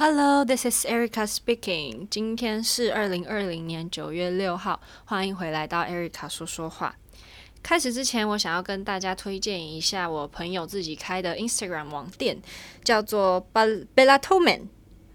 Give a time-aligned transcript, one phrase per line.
[0.00, 2.06] Hello, this is Erica speaking.
[2.08, 6.94] 今天是二零二零年九月六号，欢迎回来到 Erica 说说话。
[7.64, 12.40] 开始之前，我想要跟大家推荐一下我朋友自己开的 Instagram 网店，
[12.84, 14.68] 叫做 Bellatoman，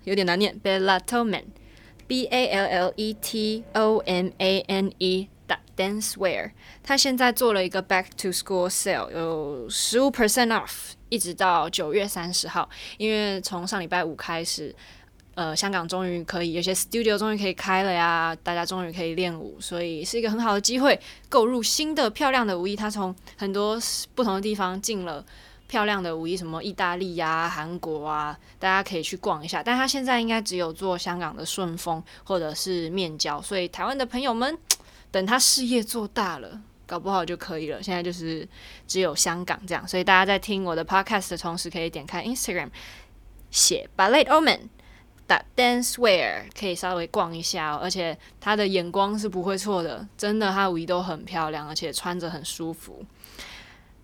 [0.04, 5.30] 有点难念，Bellatoman，B A L L E T O M A N E
[5.78, 6.52] Dancewear，。
[6.84, 10.96] 他现在做了一个 Back to School Sale，有十五 percent off。
[11.14, 12.68] 一直到九月三十号，
[12.98, 14.76] 因为从上礼拜五开始，
[15.36, 21.00] 呃，香港终于可以有些 studio 终于可以开了呀，大家终于可以练舞，所以是一个很好的机会，
[21.30, 22.76] 购入新的漂亮的舞衣。
[22.76, 23.78] 他从很多
[24.16, 25.24] 不同的地方进了
[25.68, 29.62] 漂亮的舞衣，什么意大利呀、韩国啊，大家可以去逛一下。
[29.62, 34.58] 但他现在应该只有做香港的顺丰或者是面交，所以台湾的朋友们，
[35.12, 36.60] 等他事业做大了。
[36.94, 37.82] 搞不好就可以了。
[37.82, 38.48] 现在就是
[38.88, 42.70] 只有香港这样，所以大家在听我的 podcast 的同时，可以点开 Instagram
[43.50, 44.60] 写 Bellatoman
[45.26, 47.80] 打 dancewear，可以稍微逛一下哦。
[47.82, 53.04] 而且他的眼光是不会错的，真的，他的舞衣都很漂亮，而且穿着很舒服。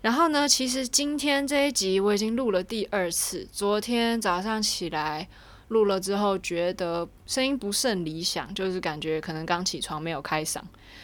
[0.01, 5.27] 然后呢，其实今天这一集我已经录了第二次，昨天早上起来
[5.67, 10.59] 录了之后，觉得声音不甚理想，就是感觉可能刚起床没有开嗓，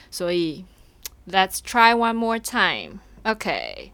[0.09, 0.65] 所以。
[1.27, 2.99] Let's try one more time.
[3.23, 3.91] OK，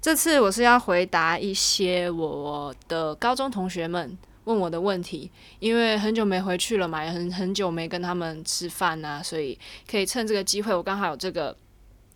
[0.00, 9.58] 这次我是要回答一些我的高中同学们问我的问题，因为很久没回去了嘛，也很很久没跟他们吃饭啊，所以
[9.90, 11.56] 可以趁这个机会，我刚好有这个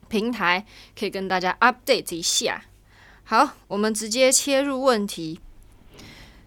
[0.07, 0.65] 平台
[0.97, 2.63] 可以跟大家 update 一下。
[3.25, 5.41] 好，我们直接切入问题。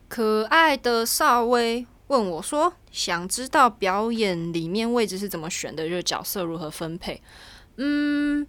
[0.08, 7.22] 可爱的少威问我说：“想知道表演里面位置是怎么选的，就是角色如何分配？”
[7.78, 8.46] 嗯，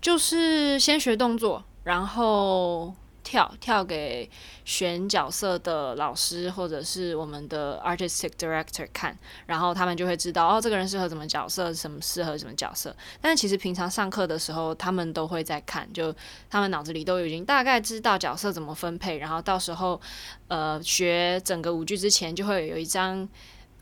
[0.00, 2.92] 就是先学动作，然后
[3.22, 4.28] 跳跳给
[4.64, 9.16] 选角色的老师或者是我们的 artistic director 看，
[9.46, 12.94] 然后他们就会知道哦，这个人适合什么角色，什么适合什么角色。
[13.20, 16.12] 但是其实平常上课的时候，他们都会在看，就
[16.48, 20.00] 他们脑子里都已经大概知道角色怎么分配，然后到时候
[20.48, 23.28] 呃学整个舞剧之前，就会有一张。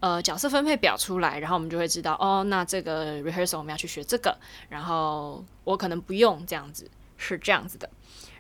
[0.00, 4.36] 呃，角色分配表出来，然后我们就会知道，哦，那这个 rehearsal 我们要去学这个，
[4.68, 7.90] 然后我可能不用这样子，是这样子的。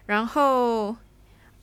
[0.06, 0.94] 然后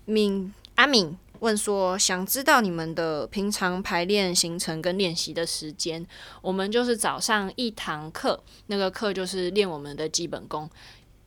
[0.05, 6.05] 敏阿敏问说，想知道你们的平常排练行程跟练习的时间。
[6.41, 10.69] 我们就是早上一堂课，那个课就是练我们的基本功。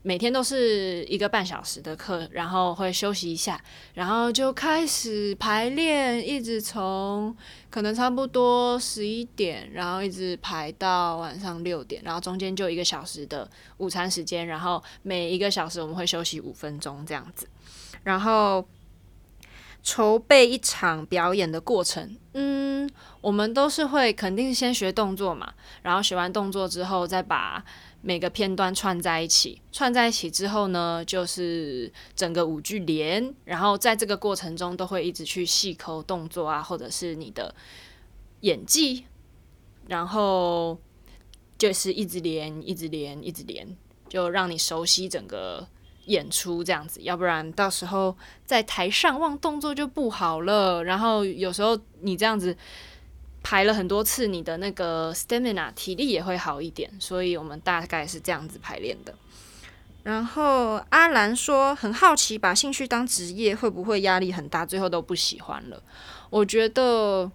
[0.02, 3.60] 每天都是一个半小时的课，然后会休息一下，
[3.94, 7.36] 然后就开始排练，一直从
[7.68, 17.48] 可能差不多十一点，然后一直排到晚上六点，然后中间就一个小时的午餐时间，然后每一个小时我们会休息五分钟这样子，
[18.04, 18.66] 然后
[19.82, 22.88] 筹备一场表演的过程，嗯，
[23.20, 27.64] 我们都是会肯定先学动作嘛，然后学完动作之后再把。
[28.00, 37.54] 每个片段串在一起，串在一起之后呢，就是整个舞剧连，然后在这个过程中都会一直去细抠动作啊，或者是你的
[38.40, 39.04] 演技，
[39.88, 40.78] 然后
[41.58, 43.76] 就是一直连，一直连，一直连，
[44.08, 45.66] 就让你熟悉整个
[46.06, 48.16] 演出这样子，要不然到时候
[48.46, 50.84] 在台上忘动作就不好了。
[50.84, 52.56] 然后有时候你这样子。
[53.48, 59.14] 排了很多次，你的那个 stamina 体力也会好一点，所以我们大概是这样子排练的。
[60.02, 65.82] 然后阿兰说很好奇，把兴趣当职业会不会压力很大，最后都不喜欢了？
[66.28, 67.30] 我觉得。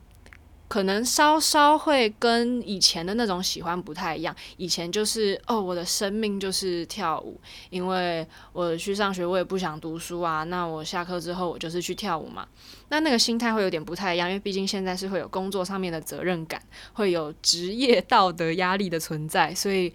[0.67, 4.35] 可能稍稍会跟以前的那种喜欢不太一样。
[4.57, 10.43] 以前就是哦，我的生命就是跳舞，因为我去上学，我也不想读书啊。
[10.45, 12.47] 那我下课之后，我就是去跳舞嘛。
[12.89, 16.59] 那那个心态会有点不太一样，因为毕竟现在是会有工作上面的责任感，
[16.93, 19.93] 会有职业道德压力的存在，所以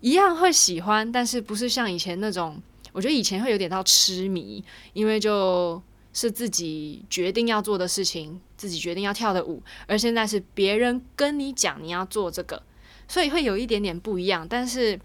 [0.00, 2.60] 一样会喜欢，但是不是像以前那种。
[2.92, 5.80] 我觉得以前会有点到痴迷，因为就。
[6.18, 12.60] 是自己决定要做的事情，自己决定要跳的舞，而现在是别人跟你讲你要做这个，
[13.06, 14.98] 所以会有一点点不一样，但是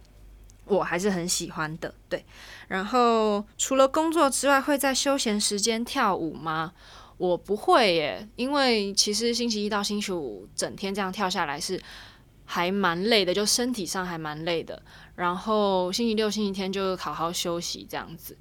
[0.66, 2.26] 我还是很喜欢的，对。
[2.68, 6.74] 然后除了工作之外，会在休闲时间跳舞吗？
[7.18, 11.80] 我不会耶，因为其实星期一到星期五整天这样跳下来是
[12.44, 14.82] 还蛮累的，就身体上还蛮累的。
[15.16, 18.36] 然后星期六、星期天就好好休息这样子。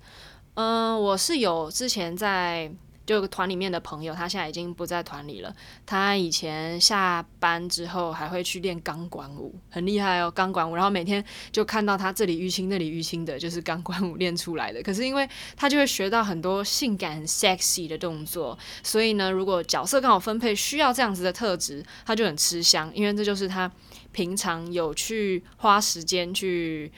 [0.54, 2.70] 嗯，我是有之前在
[3.04, 5.52] 就团里面的朋友，他现在已经不在团里了。
[5.84, 10.74] 他以前下班之后还会去练钢管舞，很厉害哦，钢管舞。
[10.76, 14.80] 然后每天就看到他这里淤青，那里淤青的，就是钢管舞练出来的。
[14.82, 23.70] 可是因为他就会学到很多性感、sexy 的动作，所以呢，如果角色刚好分配需要这样子的特质，他就很吃香，因为这就是他
[24.12, 26.92] 平常有去花时间去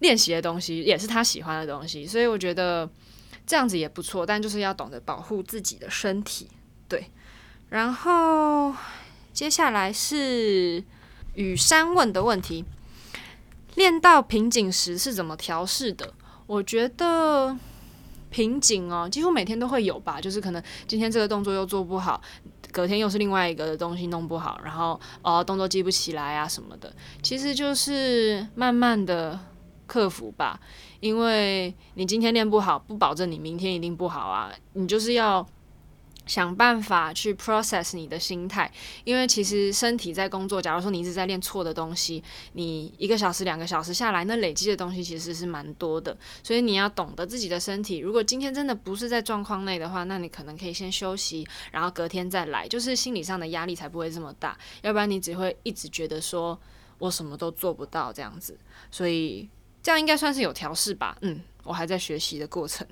[0.00, 2.06] 练习的东西，也是他喜欢的东西。
[2.06, 2.88] 所以我觉得。
[3.46, 6.48] 这样子也不错，但就是要懂得保护自己的身体，
[6.86, 7.10] 对。
[7.70, 8.74] 然后
[9.32, 10.84] 接下来是
[11.32, 12.62] 雨山问的问题：
[13.74, 16.12] 练到瓶颈时是怎么调试的？
[16.46, 17.56] 我觉得
[18.28, 20.20] 瓶颈哦，几乎每天都会有吧。
[20.20, 22.20] 就是可能今天这个动作又做不好，
[22.70, 26.94] 隔天又是另外一个的东西弄不好，然后哦动作记不起来啊什么的。
[27.22, 29.40] 其实就是慢慢的
[29.88, 30.60] 克服吧。
[31.00, 34.52] 因为你今天练不好，不保证你明天一定不好啊。
[34.74, 35.44] 你就是要
[36.26, 38.70] 想办法去 process 你的心态，
[39.04, 40.60] 因为其实身体在工作。
[40.60, 46.14] 假如说你一直在练错的东西，你一个小时、两个小时下来，那累积的东西其实是蛮多的。
[46.42, 47.96] 所以你要懂得自己的身体。
[47.96, 54.58] 如果今天真的不是在状况内的话，那你可能可以先休息，然后隔天再来，就是心理上的压力才不会这么大。
[54.82, 56.58] 要不然你只会一直觉得说
[56.98, 58.58] 我什么都做不到这样子。
[58.90, 59.48] 所以。
[59.88, 62.86] 这样应该算是有调试吧，嗯，我还在学习的过程。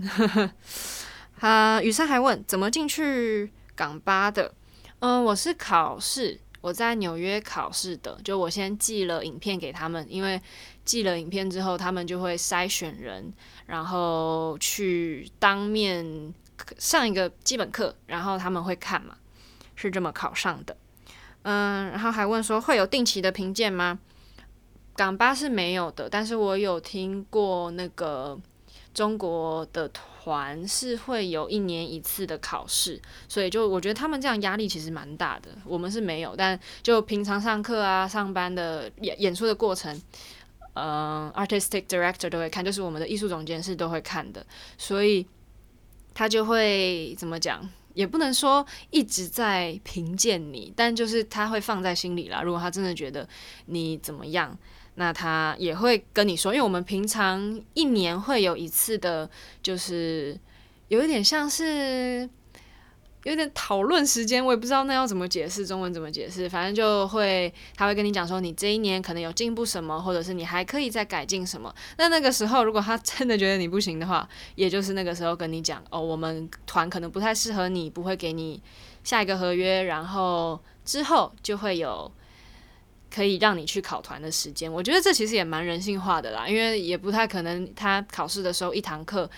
[1.41, 4.55] 啊，雨山还问怎么进去港巴的？
[5.01, 10.41] 嗯，我是考试，我在纽约考试的，就我先寄了影片给他们，因为
[10.87, 13.31] 寄了影片之后，他们就会筛选人，
[13.67, 16.33] 然后去当面
[16.79, 19.19] 上一个基本课，然后他们会看嘛，
[19.75, 20.75] 是这么考上的。
[21.43, 23.99] 嗯，然后还问说会有定期的评鉴吗？
[24.97, 28.39] 港巴是没有的，但是我有听过那个
[28.95, 35.51] 中国的团是会有一年一次的考试，所以就我觉得他们这样压力其实蛮大的。
[35.65, 39.95] 我们是没有，但就平常上课啊、上班的演演出的过程，
[40.73, 44.45] 嗯、呃，artistic director 都会看，就是我们的艺术总监是都会看的，
[44.79, 45.27] 所以
[46.15, 52.41] 他就会怎么讲，也不能说一直在评鉴你，但就是他会放在心里啦。
[52.41, 53.29] 如果他真的觉得
[53.67, 54.57] 你怎么样。
[54.99, 59.29] 那他也会跟你说，因为我们平常一年会有一次的，
[59.63, 60.39] 就是
[60.89, 62.29] 有一点像是
[63.25, 71.75] 有点讨论时间，我也不知道那要怎么解释，中文怎么解释，反正就会他会跟你讲说，你这一年可能有进步什么，或者是你还可以再改进什么。
[71.99, 78.63] 那那个时候，如果他真的觉得你不行的话，也就是那个时候跟你讲，哦，我们团可能不太适合你，不会给你
[79.05, 82.11] 下一个合约，然后之后就会有。
[83.17, 89.31] 可以让你去考团的时间，我觉得这其实也蛮人性化的啦，因为也不太可能他考试的时候一堂课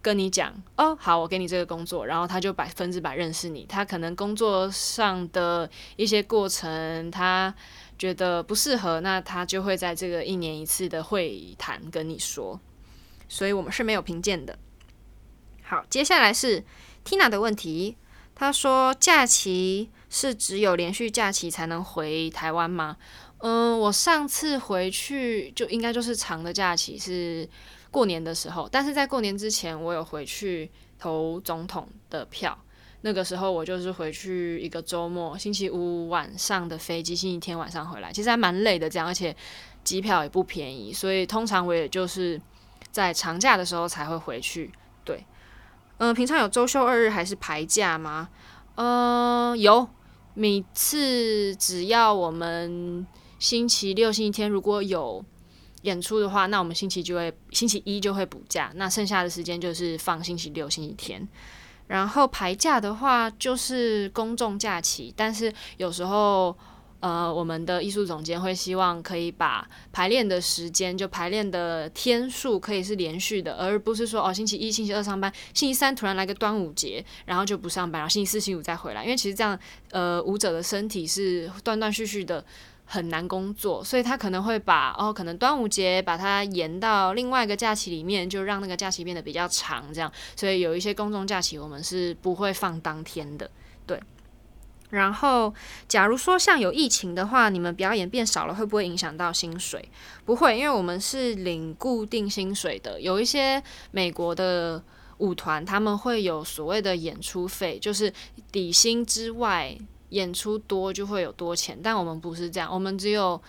[0.00, 3.66] 跟你讲哦，好，我给你这个工作，然后他就百分之百认识你。
[3.68, 7.54] 他可能工作上的一些过程，他
[7.98, 12.58] 觉得不适合，那他就会在这个一年一次的会谈跟你说。
[13.28, 14.58] 所以我们是没有评鉴的。
[15.62, 16.64] 好，接下来是
[17.04, 17.98] Tina 的问题，
[18.34, 19.90] 他说假期。
[20.14, 22.98] 是只有连续假期才能回台湾吗？
[23.38, 27.48] 嗯，我上次回去就应该就是长的假期，是
[27.90, 28.68] 过年的时候。
[28.70, 32.56] 但是在过年之前，我有回去投总统的票。
[33.00, 39.34] 那个时候我就是回去一个周末，星期五晚上的飞机，星期天晚上回来，其实还蛮累的这样，而且
[39.82, 42.38] 机票也不便宜，所以通常我也就是
[42.90, 44.70] 在长假的时候才会回去。
[45.04, 45.24] 对，
[45.96, 48.28] 嗯，平常有周休二日还是排假吗？
[48.74, 49.88] 嗯，有。
[50.34, 53.06] 每次只要我们
[53.38, 55.24] 星期六、星期天如果有
[55.82, 61.28] 演出的话，那我们星期就会星期一就会补假，那剩下的时间就是放星期六、星期天。
[61.88, 66.56] 然后排假的话就是公众假期，但是有时候。
[67.02, 79.02] 呃，我们的艺术总监会希望可以把排练的时间，就排练的天数可以是连续的，而不是说哦，星期一、星期二上班，星期三突然来个端午节，然后就不上班，然后星期四、星期五再回来。
[79.02, 79.58] 因为其实这样，
[79.90, 82.44] 呃，舞者的身体是断断续续的，
[82.84, 90.12] 很难工作，所以他可能会把哦，可能端午节把它延到另外一个假期里面，就让那个假期变得比较长，这样。
[90.36, 93.50] 所以有一些公众假期，我们是不会放当天的，
[93.84, 94.00] 对。
[94.92, 95.52] 然后，
[95.88, 99.88] 假如说像有疫情的话，你们表演变少了，会不会影响到薪水？
[100.26, 103.00] 不会，因为我们是领固定薪水的。
[103.00, 104.84] 有一些美国的
[105.16, 108.12] 舞团，他们会有所谓的演出费，就是
[108.50, 109.74] 底薪之外，
[110.10, 111.78] 演出多就会有多钱。
[111.82, 113.40] 但我们不是这样，我们只有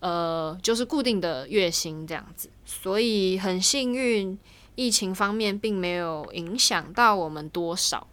[0.00, 2.50] 呃，就是固定的月薪这样子。
[2.66, 4.38] 所以很幸运，
[4.74, 8.06] 疫情方面并没有影响到我们多少。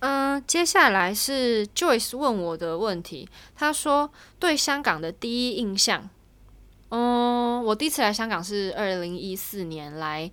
[0.00, 3.28] 嗯，接下来是 Joyce 问我的问题。
[3.54, 6.08] 他说：“对香港的第一印象，
[6.88, 10.30] 嗯，我第一次来香港是二零一四年来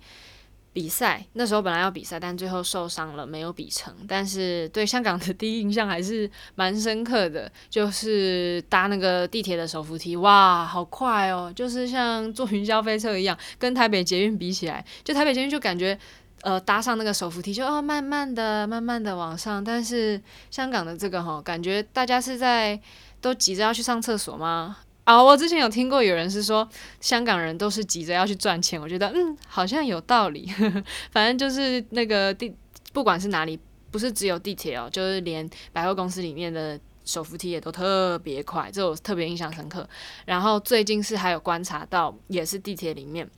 [0.72, 3.94] 比赛，那时候本来要比赛，但最后受伤了，没有比成。
[4.08, 15.98] 但是对香港的第一印象还是蛮深刻的，就是搭那个地铁的手扶梯，哇，好快哦，就是像坐云霄飞车一样，跟台北捷运比起来，就台北捷运就感觉。”
[16.42, 19.62] 呃，搭上那个手扶梯就哦，慢慢的、慢慢的往上。
[19.62, 22.80] 但是香港的这个哈，感觉大家是在
[23.20, 24.76] 都急着要去上厕所吗？
[25.04, 26.68] 啊，我之前有听过有人是说，
[27.00, 28.80] 香港人都是急着要去赚钱。
[28.80, 30.46] 我觉得嗯，好像有道理。
[31.10, 32.54] 反正就是那个地，
[32.92, 33.58] 不管是哪里，
[33.90, 39.88] 不是只有地铁哦，就是连百货公司里面的手扶梯也都特别快，这我特别印象深刻。
[40.26, 43.28] 然后最近是还有观察到，也是地铁里面。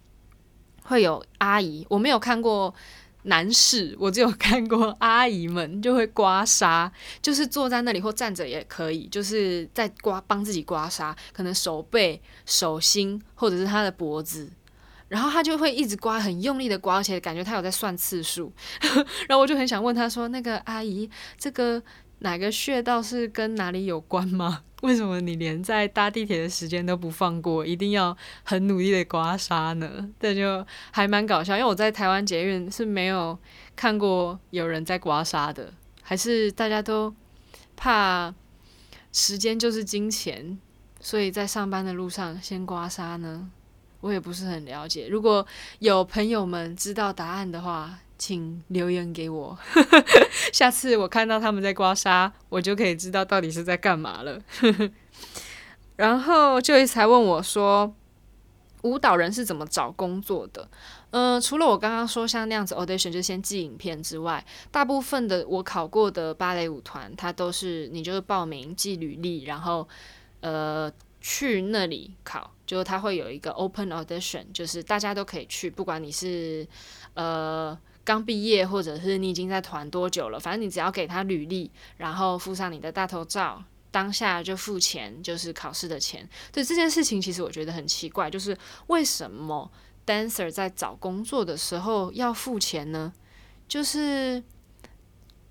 [0.85, 2.75] 会有阿姨，我没有看过
[3.25, 14.51] 男士，我只有看过阿姨们就会刮痧，就是坐在那里或站着也可以，就是在刮帮自己刮痧，可能手背、手心或者是他的脖子，
[15.09, 18.53] 然后他就会一直刮，很用力的刮，而且感觉他有在算次数，
[19.29, 21.83] 然后我就很想问他说：“那个阿姨，这个
[22.21, 30.09] 哪个穴道是跟哪里有关吗？” 为什么你连在搭地铁的时间都不放过，一定要很努力的刮痧呢？
[30.19, 33.39] 这就还蛮搞笑，因为我在台湾捷运是没有
[33.77, 37.15] 看过有人在刮痧的，还是大家都
[37.77, 38.35] 怕
[39.13, 40.59] 时间就是金钱，
[40.99, 43.51] 所以在上班的路上先刮痧呢？
[44.01, 45.09] 我也不是很了解。
[45.09, 45.47] 如果
[45.81, 49.59] 有朋友们知道答案的话，请留言给我，
[50.53, 54.39] 下次我看到他们在刮痧，我就可以知道到底是在干嘛了。
[55.97, 57.95] 然后就一才问我说，
[58.83, 60.69] 舞蹈人是怎么找工作的？
[61.13, 69.89] 嗯、除了我刚刚说像那样子 audition 就先寄影片之外，大部分的我考过的芭蕾舞团，它都是你就是报名寄履历，然后
[70.41, 76.69] 呃去那里考，就它会有一个 open audition，就是大家都可以去，不管你是
[77.15, 77.79] 呃。
[78.11, 80.41] 刚毕业，或者是你已经在团多久了？
[80.41, 83.63] 反正你只要给他履历，然后附上你的大头照，
[83.93, 86.29] 当下就付钱，就是考试的钱。
[86.51, 89.71] 对这件事情，其实我觉得很奇怪，就是为什么
[90.05, 93.13] dancer 在找工作的时候要付钱呢？
[93.69, 94.43] 就是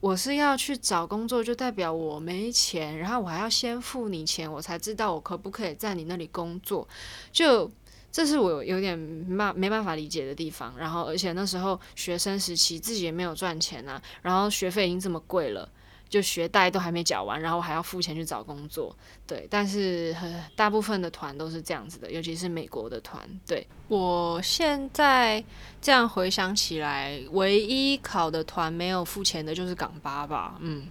[0.02, 6.86] 我是要去找工作，就代表我没钱，然后我还要先付你钱，我才知道我可不可以在你那里工作。
[7.32, 7.72] 就
[8.12, 15.70] 这是我有点没没办法理解的地方，然后而且那时候学生时期自己也没有赚钱啊，然后学费已经这么贵了，
[16.10, 18.96] 就学贷都还没缴完，然后还要付钱去找工作，
[19.28, 19.46] 对。
[19.48, 20.16] 但是
[20.56, 23.22] 大部分的团都是这样子的，尤其是美国的团。
[23.46, 25.44] 对，我现在
[25.80, 30.88] 这样回想起来，唯一考的团没有付钱的就是港巴吧，嗯。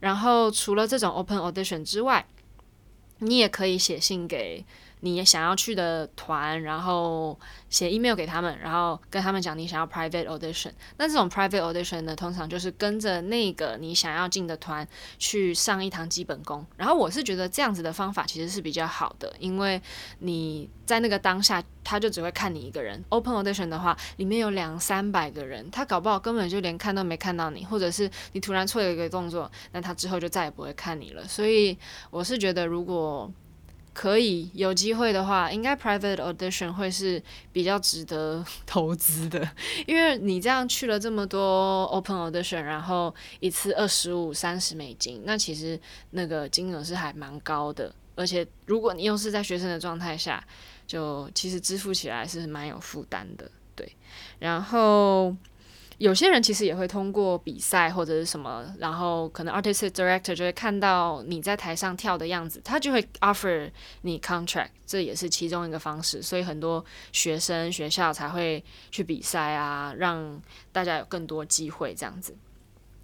[0.00, 2.26] 然后除了这种 open audition 之外，
[3.20, 4.62] 你也可以写信给。
[5.04, 10.70] 你想要去的团，然后写 email 给他们，然后跟他们讲你想要 private audition。
[10.96, 16.64] 那这种 private audition 呢，通常就是跟着那个你想要进的团去上一堂基本功。
[16.78, 19.80] 然后我是觉得这样子的方法其实是比较好的，因为
[20.20, 23.04] 你在那个当下，他就只会看你一个人。
[23.10, 31.22] Open audition 的话，里面有两三百个人，他搞不好根本就连看都没看到你，或者是你突然错了一个动作，那他之后就再也不会看你了。
[31.28, 31.76] 所以
[32.10, 33.30] 我是觉得如果
[33.94, 37.22] 可以有机会的话，应该 private audition 会是
[37.52, 39.48] 比较值得 投资的，
[39.86, 50.44] 因为你这样去了这么多 open audition，然后一次二十五、三十美金，那其实那个金额是还蛮高的，而且如果你又是在学生的状态下，
[50.86, 53.96] 就其实支付起来是蛮有负担的，对，
[54.40, 55.34] 然后。
[55.98, 63.70] 有些人其实也会通过比赛或者是什么，然后可能 artistic director 就会看到你在台上跳的样子，他就会 offer
[64.02, 66.20] 你 contract，这也是其中一个方式。
[66.20, 70.40] 所以很多学生学校才会去比赛啊，让
[70.72, 72.34] 大家有更多机会这样子。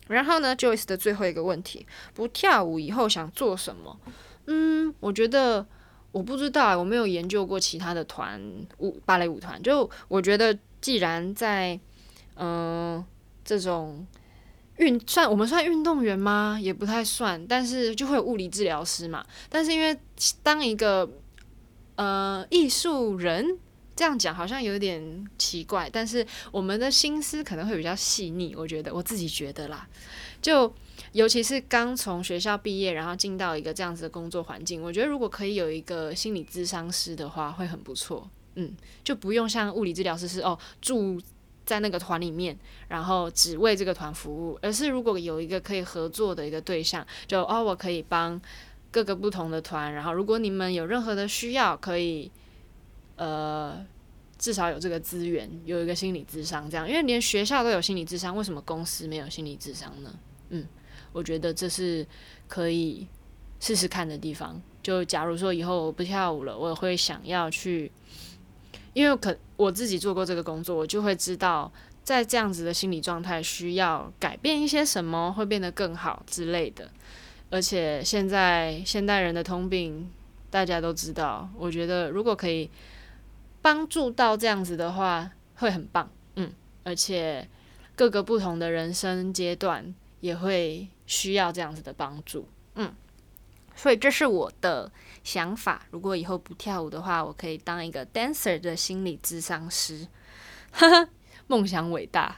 [0.08, 3.96] 然后呢，Joyce 的最后一个问题，不跳舞以后想做什么？
[4.46, 5.64] 嗯，我觉得
[6.10, 8.42] 我不知道，我没有研究过其他的团
[8.78, 9.62] 舞芭蕾舞团。
[9.62, 11.78] 就我觉得，既然在
[12.36, 13.04] 嗯，
[13.44, 14.06] 这种
[14.76, 16.58] 运算我们算运动员吗？
[16.60, 19.24] 也不太算，但是就会有物理治疗师嘛。
[19.48, 19.94] 但是因为
[20.42, 21.06] 当一个
[21.96, 23.58] 呃艺术人
[23.94, 28.54] 这样讲好像有点奇怪，但是我们的心思可能会比较细腻。
[28.56, 29.86] 我觉得我自己觉得啦，
[30.40, 30.72] 就
[31.12, 38.30] 尤其是刚从学校毕业，然后进到一个这样子的工作环境，我觉得如果可以有一个心理咨商师的话，会很不错。
[38.54, 41.20] 嗯，就不用像物理治疗师是哦住。
[41.70, 42.58] 在那个团里面，
[42.88, 48.40] 然后只为这个团服务，而是如果有一个可以合作的一个对象，就哦，我可以帮
[48.90, 52.28] 各个不同的团，然后如果你们有任何的需要，可以
[53.14, 53.86] 呃
[54.36, 60.12] 至少有这个资源，有一个心理智商这样，因为连学校都有心理智商，为什么公司没有心理智商呢？
[60.48, 60.66] 嗯，
[61.12, 62.04] 我觉得这是
[62.48, 63.06] 可以
[63.60, 64.60] 试试看的地方。
[64.82, 67.92] 就假如说以后我不跳舞了，我也会想要去。
[68.92, 71.70] 因为可我自己做过这个工作，我就会知道，
[72.02, 76.90] 在这样子的心理状态需要改变一些什么，会变得更好之类的。
[77.50, 80.10] 而且现在现代人的通病
[80.50, 82.70] 大家都知道，我觉得如果可以
[83.62, 86.10] 帮助到这样子的话，会很棒。
[86.36, 86.52] 嗯，
[86.84, 87.48] 而且
[87.94, 92.48] 各个不同的人生阶段也会需要这样子的帮助。
[92.74, 92.94] 嗯。
[93.76, 95.86] 所以这是我的想法。
[95.90, 100.06] 如果以后不跳舞的话，我可以当一个 dancer 的心理咨商师。
[100.72, 101.08] 呵呵，
[101.46, 102.36] 梦想伟大。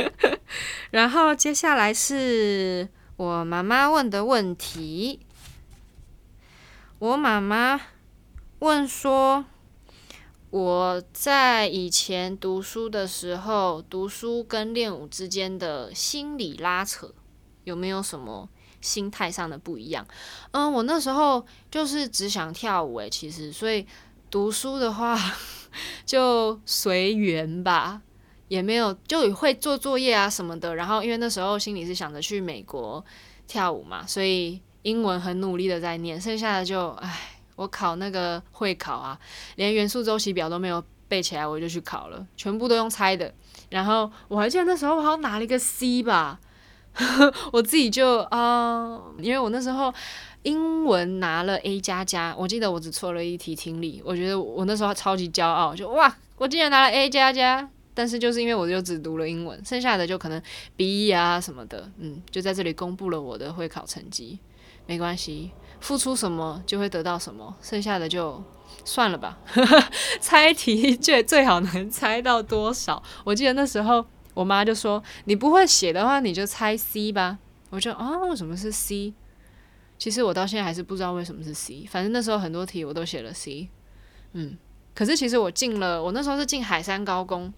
[0.90, 5.20] 然后接下来是我妈妈问的问题。
[6.98, 7.80] 我妈妈
[8.60, 9.44] 问说，
[10.50, 17.12] 我在以前读书的时候，读书跟练舞之间的心理拉扯，
[17.64, 18.48] 有没有什么？
[18.84, 20.06] 心态上的不一样，
[20.50, 23.86] 嗯，我那时候就是只想跳舞诶，其实，所以
[24.30, 25.18] 读书的话
[26.04, 28.02] 就随缘吧，
[28.48, 30.76] 也没有就会做作业啊什么的。
[30.76, 33.02] 然后因为那时候心里是想着去美国
[33.46, 39.18] 跳舞嘛，所以英文很努力的在念，剩下的就唉，我考那个会考啊，
[39.56, 43.32] 连元素周期表都没有背起来，我就去考了，全部都用猜的。
[43.70, 46.38] 然后我还记得那时候我好像拿了一个 C 吧。
[47.52, 49.92] 我自己就啊、因为我那时候
[50.42, 60.40] 英文拿了 A 加加，我记得我只错了一题听力，我觉得我那时候超级骄傲，就哇，我竟然拿了 A 加加，但是就是因为我就只读了英文，剩下的就可能
[60.76, 64.38] B 啊什么的，嗯，就在这里公布了我的会考成绩，
[64.86, 68.40] 没关系，付出什么就会得到什么，剩下的就
[68.84, 69.38] 算了吧，
[70.20, 74.06] 猜题最最好能猜到多少，我记得那时候。
[74.34, 77.38] 我妈就说：“你不会写的话，你就猜 C 吧。”
[77.70, 79.14] 我就啊，为什么是 C？
[79.96, 81.86] 其实我到现在还是不知道为什么是 C。
[81.88, 83.68] 反正那时候很多题我都写了 C。
[84.32, 84.58] 嗯，
[84.94, 87.52] 可是其实我进了，我那时候是进海山高工。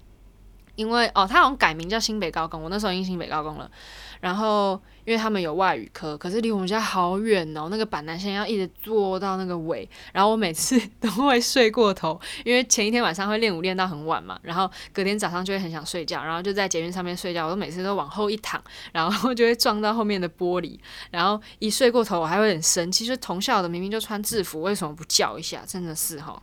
[0.75, 3.71] 因为哦，他好像改名叫新北高工，我那时候已经新北高工了。
[4.21, 9.89] 然后因为他们有外语科，可是离我们家好远哦，那个板南线要一直坐到那个尾。
[10.13, 17.47] 然后我每次都会睡过头，因为前一天晚上会练舞练到很晚嘛，然后隔天早上就会很想睡觉，然后就在捷运上面睡觉。
[17.47, 20.79] 我都每次都往后一躺，然后就会撞到后面的玻璃。
[21.11, 25.63] 然后一睡过头，我还会很生气，就同校的明明就穿制服，为什么不叫一下？
[25.67, 26.43] 真的是哈，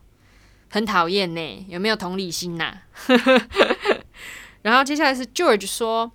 [0.69, 1.65] 很讨厌呢。
[1.67, 2.81] 有没有同理心呐？
[4.61, 6.09] 然后接下来是 George 说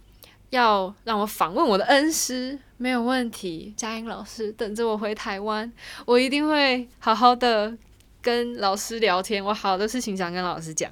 [0.51, 5.73] 要让我访问我的恩师，没有问题，佳音老师等着我回台湾，
[6.07, 7.77] 我一定会好好的
[8.23, 10.91] 跟老师聊天，我好的事情想跟老师讲。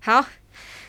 [0.00, 0.24] 好，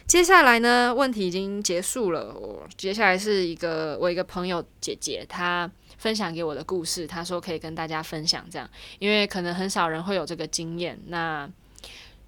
[0.05, 11.49] 接下来呢，问题已经结束了，我接下来是一个我一个朋友姐姐，她分享给我的故事，她说可以跟大家分享这样，因为可能很少人会有这个经验，那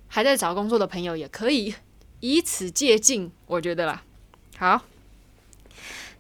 [0.08, 1.74] 还在找工作的朋友也可以。
[2.20, 4.04] 以此借镜，我觉得啦。
[4.58, 4.82] 好，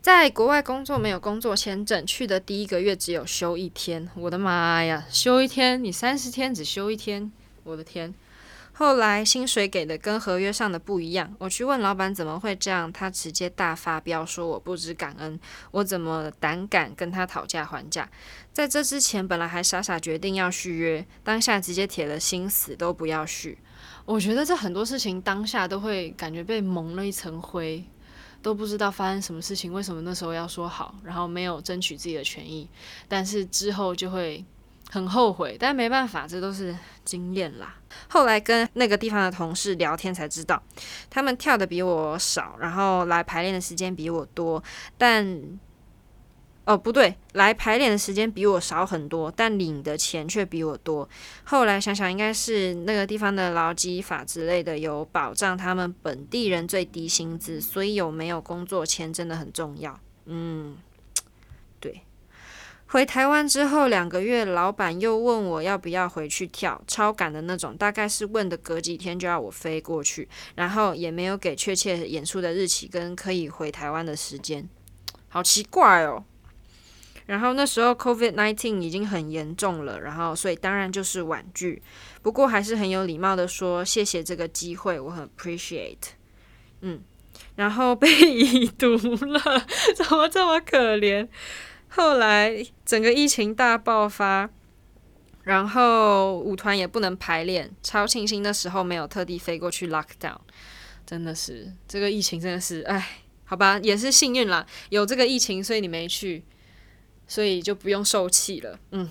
[0.01, 4.09] 在国外工作没有工作签证，去的第一个月只有休一天。
[4.15, 7.31] 我的妈呀，休一天，你三十天只休一天，
[7.63, 8.11] 我的天！
[8.73, 18.09] 后来薪水给的跟合约上的不一样，我去问老板怎么会这样，他直接大发飙说我不知感恩，我怎么胆敢跟他讨价还价？
[18.51, 23.59] 在这之前本来还傻傻决定要续约，当下直接铁了心死都不要续。
[24.05, 27.85] 我觉得这很多事情当下都会感觉被蒙了一层灰，
[28.41, 32.67] 都不知道发生什么事情，为什么那时候要说好，然后没有争取自己的权益，
[33.07, 34.43] 但是之后就会
[34.89, 35.55] 很后悔。
[35.59, 36.75] 但没办法，这都是
[37.05, 37.75] 经验啦。
[38.09, 40.61] 后来跟那个地方的同事聊天才知道，
[41.09, 44.63] 他们跳的比我少，然后来排练的时间比我多，
[44.97, 45.59] 但。
[46.63, 51.09] 哦，不对，来排练的时间比我少很多，但领的钱却比我多。
[51.43, 59.99] 后来想想，应该是那个地方的劳基法之类的有保障他们本地人最低薪资，所以有没有工作签真的很重要。
[60.25, 60.77] 嗯，
[61.79, 62.01] 对。
[62.87, 74.69] 回台湾之后两个月，老板又问我要不要回去跳，超赶的那种，大概是问的隔几天就要我飞过去，然后也没有给确切演出的日期跟可以回台湾的时间，
[75.29, 76.23] 好奇怪哦。
[77.25, 81.81] 然后那时候 COVID-19 已经很严重了，然后所以当然就是婉拒，
[82.21, 85.97] 不过还是很有礼貌的说谢谢这个机会，我很 appreciate。
[86.81, 87.01] 嗯，
[87.55, 89.41] 然后被已读了，
[89.95, 91.27] 怎么这么可怜？
[91.89, 94.49] 后来整个疫情大爆发，
[95.43, 100.37] 然后舞团也不能排练，超庆幸那时候没有特地飞过去 lockdown，
[101.05, 106.43] 真的是这个疫情真的是，哎，好吧，也是幸运啦，有这个疫情，所以你没去，
[107.31, 109.09] 所以就不用受气了，嗯。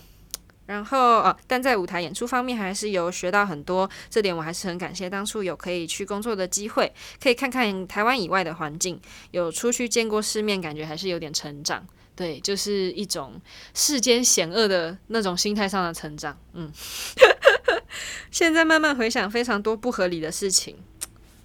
[0.67, 11.85] 然后啊，但在舞台演出方面还是有学到很多，这点我还是很感谢当初有可以去工作的机会，可以看看台湾以外的环境，有出去见过世面，感觉还是有点成长。
[12.15, 13.41] 对，就是一种
[13.73, 16.39] 世间险恶的那种心态上的成长。
[16.53, 16.71] 嗯，
[18.31, 20.77] 现在慢慢回想，非常多不合理的事情。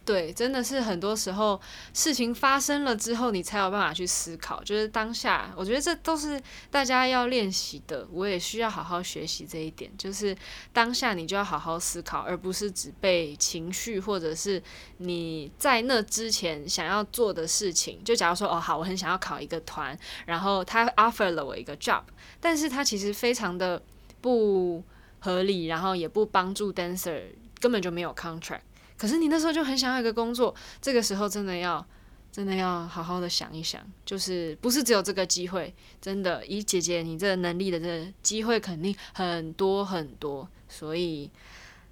[0.06, 1.60] 对，真的是很多时候
[1.92, 4.64] 事情发生了之后，你才有办法去思考。
[4.64, 6.40] 就是当下，我觉得这都是
[6.70, 9.92] 大家要练习的，我也需要好好学习这一点。
[9.98, 10.38] 就是
[10.72, 14.62] 当下你就要好好思考，而不是只被情绪或者是
[14.98, 18.00] 你在那之前想要做的事情。
[18.04, 22.04] 就假如说，哦，好，我很想要考一个团，然后他 offer 了我一个 job，
[22.40, 23.82] 但是他其实非常的
[24.22, 24.84] 不
[25.18, 27.24] 合理，然后也不帮助 dancer，
[27.60, 28.62] 根本就没有 contract。
[28.98, 31.86] 可是你那时候就很想要一个工作，这个时候真的要，
[32.32, 41.30] 真的要好好的想一想，就是不是只有这个机会，真的以姐姐你这能力的这机会肯定很多很多，所以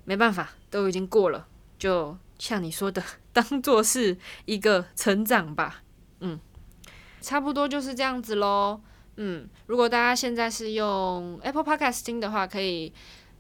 [0.06, 1.46] 没办法，都已经过了，
[1.78, 5.84] 就像你说的，当做是一个成长吧，
[6.22, 6.40] 嗯，
[7.20, 8.80] 差不多就是这样子喽，
[9.18, 12.94] 嗯，如果大家现在是用 Apple Podcast 听的话，可以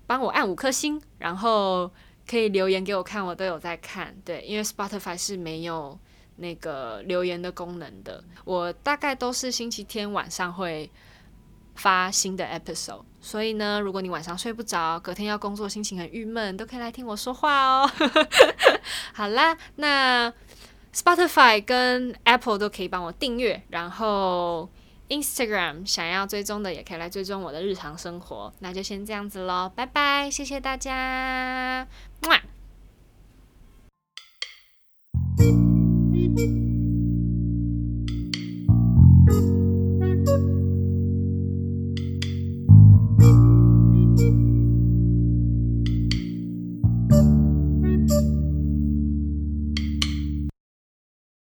[0.05, 1.89] 帮我按五颗星，然后。
[2.27, 4.15] 可以留言给我看，我都有在看。
[4.23, 5.97] 对，因为 Spotify 是没有
[6.37, 8.23] 那个留言的功能的。
[8.45, 10.89] 我大概都是星期天晚上会
[11.75, 17.91] 发新的 episode，所以呢，如果你晚上睡不着，隔天要工作，心情很郁闷，都可以来听我说话哦。
[19.13, 20.33] 好啦，那
[20.93, 24.69] Spotify 跟 Apple 都可以帮我订阅，然后。
[25.09, 31.85] Instagram 想要追踪的也可以来追踪我的日常生活，那就先这样子喽，拜拜，谢谢大家，
[32.29, 32.39] 么。